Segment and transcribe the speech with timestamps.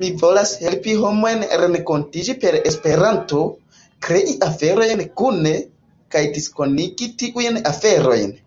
[0.00, 3.40] Mi volas helpi homojn renkontiĝi per Esperanto,
[4.08, 5.54] krei aferojn kune,
[6.18, 8.38] kaj diskonigi tiujn aferojn.